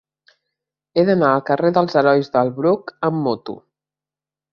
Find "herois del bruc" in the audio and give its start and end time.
2.01-2.95